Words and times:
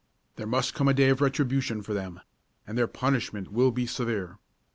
There 0.35 0.47
must 0.47 0.73
come 0.73 0.87
a 0.87 0.95
day 0.95 1.09
of 1.09 1.21
retribution 1.21 1.83
for 1.83 1.93
them, 1.93 2.21
and 2.65 2.75
their 2.75 2.87
punishment 2.87 3.51
will 3.51 3.69
be 3.69 3.85
severe. 3.85 4.39